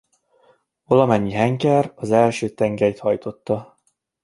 [0.83, 3.77] Valamennyi henger az első tengelyt hajtotta.